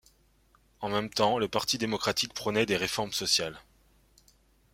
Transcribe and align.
En 0.79 0.89
même 0.89 1.11
temps, 1.11 1.37
le 1.37 1.47
Parti 1.47 1.77
démocratique 1.77 2.33
prônait 2.33 2.65
des 2.65 2.75
réformes 2.75 3.11
sociales. 3.11 3.61